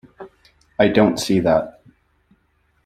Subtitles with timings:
[0.79, 1.81] I don't see that.